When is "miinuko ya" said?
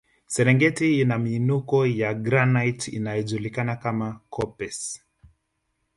1.19-2.13